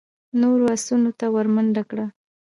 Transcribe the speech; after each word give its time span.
نورو 0.39 0.65
آسونو 0.75 1.11
ته 1.19 1.25
ور 1.33 1.47
منډه 1.55 1.83
کړه. 1.89 2.05